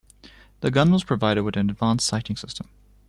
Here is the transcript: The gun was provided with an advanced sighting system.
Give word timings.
The 0.61 0.71
gun 0.71 0.91
was 0.91 1.03
provided 1.03 1.43
with 1.43 1.55
an 1.55 1.69
advanced 1.69 2.07
sighting 2.07 2.35
system. 2.35 2.67